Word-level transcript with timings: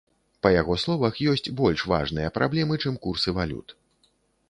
Па 0.45 0.51
яго 0.61 0.77
словах, 0.83 1.19
ёсць 1.35 1.53
больш 1.61 1.85
важныя 1.93 2.35
праблемы, 2.41 2.83
чым 2.85 3.01
курсы 3.07 3.29
валют. 3.43 3.81